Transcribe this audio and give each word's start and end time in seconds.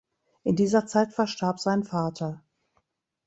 In 0.41 0.55
dieser 0.55 0.87
Zeit 0.87 1.13
verstarb 1.13 1.59
sein 1.59 1.83
Vater. 1.83 2.41